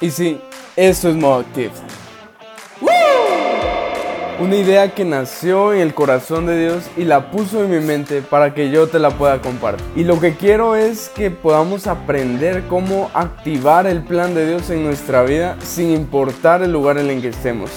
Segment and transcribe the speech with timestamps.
[0.00, 0.40] Y sí,
[0.76, 1.72] eso es modo activo.
[4.40, 8.22] Una idea que nació en el corazón de Dios y la puso en mi mente
[8.22, 9.84] para que yo te la pueda compartir.
[9.96, 14.84] Y lo que quiero es que podamos aprender cómo activar el plan de Dios en
[14.84, 17.72] nuestra vida sin importar el lugar en el que estemos.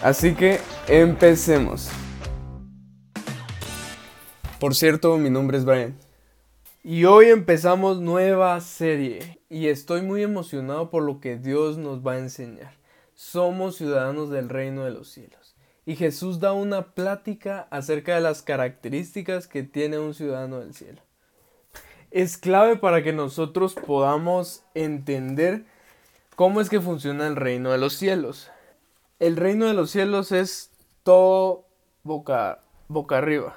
[0.00, 1.90] Así que empecemos.
[4.60, 6.07] Por cierto, mi nombre es Brian.
[6.84, 12.12] Y hoy empezamos nueva serie y estoy muy emocionado por lo que Dios nos va
[12.12, 12.72] a enseñar.
[13.14, 15.56] Somos ciudadanos del reino de los cielos.
[15.84, 21.02] Y Jesús da una plática acerca de las características que tiene un ciudadano del cielo.
[22.12, 25.64] Es clave para que nosotros podamos entender
[26.36, 28.52] cómo es que funciona el reino de los cielos.
[29.18, 30.70] El reino de los cielos es
[31.02, 31.66] todo
[32.04, 33.56] boca, boca arriba.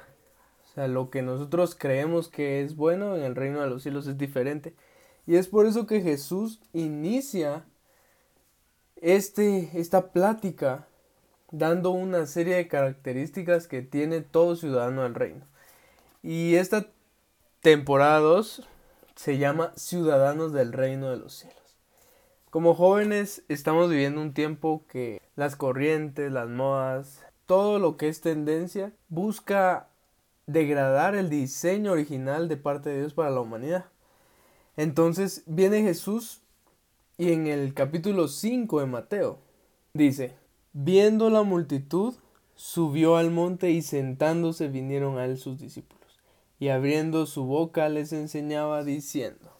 [0.72, 4.06] O sea, lo que nosotros creemos que es bueno en el reino de los cielos
[4.06, 4.74] es diferente.
[5.26, 7.66] Y es por eso que Jesús inicia
[8.96, 10.88] este, esta plática
[11.50, 15.44] dando una serie de características que tiene todo ciudadano del reino.
[16.22, 16.86] Y esta
[17.60, 18.66] temporada 2
[19.14, 21.76] se llama Ciudadanos del Reino de los Cielos.
[22.48, 28.22] Como jóvenes estamos viviendo un tiempo que las corrientes, las modas, todo lo que es
[28.22, 29.88] tendencia busca
[30.52, 33.86] degradar el diseño original de parte de Dios para la humanidad.
[34.76, 36.42] Entonces viene Jesús
[37.18, 39.38] y en el capítulo 5 de Mateo
[39.94, 40.36] dice,
[40.72, 42.14] viendo la multitud,
[42.54, 46.20] subió al monte y sentándose vinieron a él sus discípulos.
[46.58, 49.50] Y abriendo su boca les enseñaba diciendo,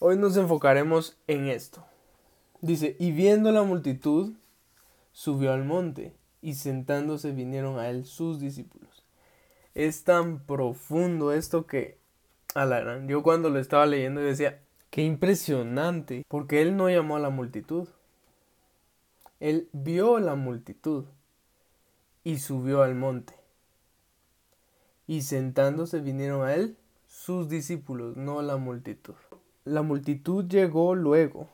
[0.00, 1.84] hoy nos enfocaremos en esto.
[2.60, 4.34] Dice, y viendo la multitud,
[5.12, 8.89] subió al monte y sentándose vinieron a él sus discípulos
[9.74, 11.98] es tan profundo esto que,
[12.54, 17.30] a yo cuando lo estaba leyendo decía, qué impresionante, porque él no llamó a la
[17.30, 17.88] multitud.
[19.38, 21.04] Él vio la multitud
[22.24, 23.34] y subió al monte.
[25.06, 29.14] Y sentándose vinieron a él sus discípulos, no la multitud.
[29.64, 31.48] La multitud llegó luego.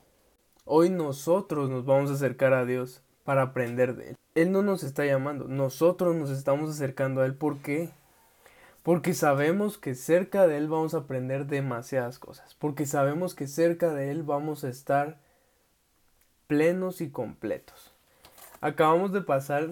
[0.65, 4.17] Hoy nosotros nos vamos a acercar a Dios para aprender de Él.
[4.35, 7.35] Él no nos está llamando, nosotros nos estamos acercando a Él.
[7.35, 7.89] ¿Por qué?
[8.87, 12.55] Porque sabemos que cerca de Él vamos a aprender demasiadas cosas.
[12.55, 15.17] Porque sabemos que cerca de Él vamos a estar
[16.47, 17.93] plenos y completos.
[18.61, 19.71] Acabamos de pasar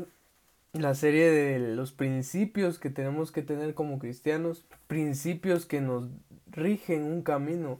[0.74, 4.66] la serie de los principios que tenemos que tener como cristianos.
[4.88, 6.10] Principios que nos
[6.52, 7.80] rigen un camino.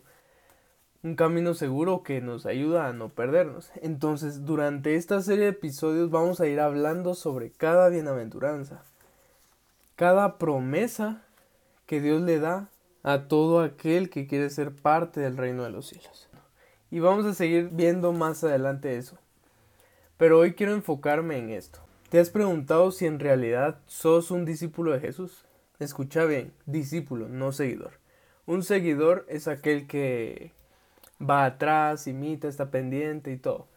[1.04, 3.72] Un camino seguro que nos ayuda a no perdernos.
[3.82, 8.86] Entonces, durante esta serie de episodios vamos a ir hablando sobre cada bienaventuranza.
[9.96, 11.22] Cada promesa
[11.86, 12.70] que Dios le da
[13.04, 16.28] a todo aquel que quiere ser parte del reino de los cielos.
[16.92, 19.18] Y vamos a seguir viendo más adelante eso.
[20.18, 21.80] Pero hoy quiero enfocarme en esto.
[22.10, 25.46] ¿Te has preguntado si en realidad sos un discípulo de Jesús?
[25.80, 27.94] Escucha bien, discípulo, no seguidor.
[28.46, 30.52] Un seguidor es aquel que
[31.22, 33.68] va atrás, imita, está pendiente y todo.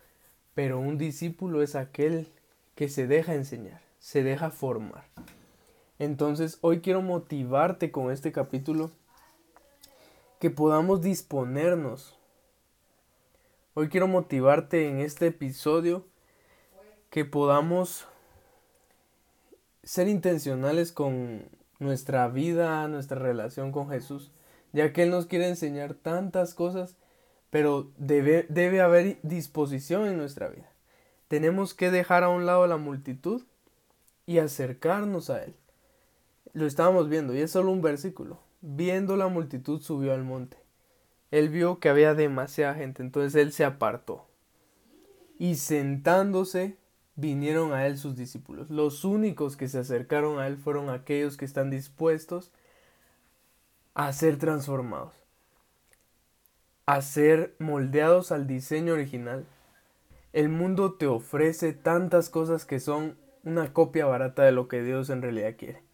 [0.55, 2.29] Pero un discípulo es aquel
[2.75, 5.05] que se deja enseñar, se deja formar.
[5.99, 8.91] Entonces hoy quiero motivarte con este capítulo
[10.39, 12.17] que podamos disponernos.
[13.75, 16.07] Hoy quiero motivarte en este episodio
[17.11, 18.07] que podamos
[19.83, 21.49] ser intencionales con
[21.81, 24.31] nuestra vida, nuestra relación con Jesús,
[24.73, 26.97] ya que Él nos quiere enseñar tantas cosas,
[27.51, 30.71] pero debe, debe haber disposición en nuestra vida.
[31.27, 33.43] Tenemos que dejar a un lado la multitud
[34.27, 35.55] y acercarnos a Él.
[36.53, 38.39] Lo estábamos viendo y es solo un versículo.
[38.61, 40.57] Viendo la multitud subió al monte.
[41.31, 44.27] Él vio que había demasiada gente, entonces él se apartó.
[45.39, 46.77] Y sentándose
[47.17, 48.71] vinieron a él sus discípulos.
[48.71, 52.53] Los únicos que se acercaron a él fueron aquellos que están dispuestos
[53.95, 55.13] a ser transformados,
[56.87, 59.45] a ser moldeados al diseño original.
[60.33, 65.11] El mundo te ofrece tantas cosas que son una copia barata de lo que Dios
[65.11, 65.88] en realidad quiere.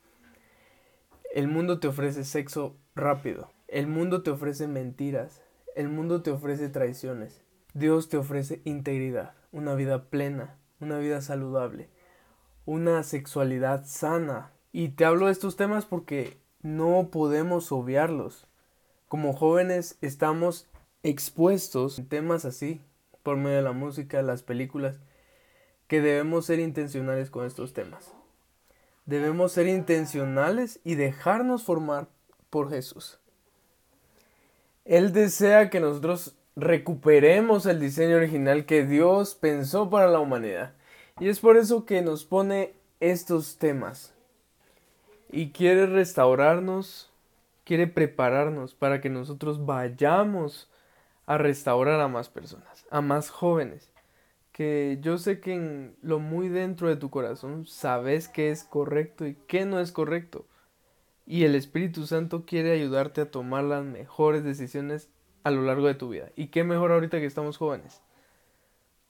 [1.35, 3.51] El mundo te ofrece sexo rápido.
[3.67, 5.43] El mundo te ofrece mentiras.
[5.75, 7.43] El mundo te ofrece traiciones.
[7.73, 11.91] Dios te ofrece integridad, una vida plena, una vida saludable,
[12.67, 14.53] una sexualidad sana.
[14.71, 18.47] Y te hablo de estos temas porque no podemos obviarlos.
[19.09, 20.69] Como jóvenes estamos
[21.03, 22.81] expuestos en temas así,
[23.25, 25.01] por medio de la música, las películas,
[25.89, 28.15] que debemos ser intencionales con estos temas.
[29.07, 32.09] Debemos ser intencionales y dejarnos formar
[32.51, 33.19] por Jesús.
[34.85, 40.75] Él desea que nosotros recuperemos el diseño original que Dios pensó para la humanidad.
[41.21, 44.15] Y es por eso que nos pone estos temas.
[45.31, 47.11] Y quiere restaurarnos,
[47.65, 50.71] quiere prepararnos para que nosotros vayamos
[51.27, 53.91] a restaurar a más personas, a más jóvenes.
[54.55, 59.27] Que yo sé que en lo muy dentro de tu corazón sabes qué es correcto
[59.27, 60.47] y qué no es correcto.
[61.27, 65.11] Y el Espíritu Santo quiere ayudarte a tomar las mejores decisiones
[65.43, 66.31] a lo largo de tu vida.
[66.37, 68.01] Y qué mejor ahorita que estamos jóvenes.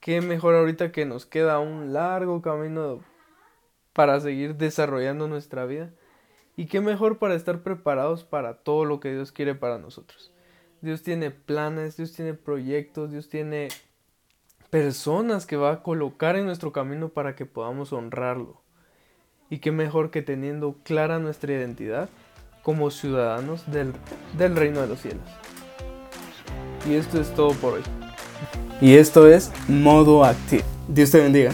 [0.01, 3.05] Qué mejor ahorita que nos queda un largo camino
[3.93, 5.93] para seguir desarrollando nuestra vida.
[6.57, 10.33] Y qué mejor para estar preparados para todo lo que Dios quiere para nosotros.
[10.81, 13.69] Dios tiene planes, Dios tiene proyectos, Dios tiene
[14.71, 18.61] personas que va a colocar en nuestro camino para que podamos honrarlo.
[19.51, 22.09] Y qué mejor que teniendo clara nuestra identidad
[22.63, 23.93] como ciudadanos del,
[24.37, 25.29] del reino de los cielos.
[26.89, 27.83] Y esto es todo por hoy.
[28.81, 30.65] Y esto es Modo Active.
[30.89, 31.53] Dios te bendiga.